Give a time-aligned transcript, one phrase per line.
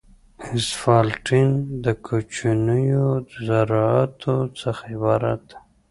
[0.57, 1.49] اسفالټین
[1.83, 3.07] د کوچنیو
[3.45, 5.55] ذراتو څخه عبارت دی